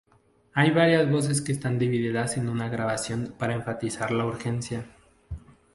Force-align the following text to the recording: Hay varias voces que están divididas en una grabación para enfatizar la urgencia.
Hay 0.55 0.71
varias 0.71 1.07
voces 1.11 1.43
que 1.43 1.51
están 1.51 1.77
divididas 1.77 2.35
en 2.37 2.49
una 2.49 2.69
grabación 2.69 3.35
para 3.37 3.53
enfatizar 3.53 4.11
la 4.11 4.25
urgencia. 4.25 4.87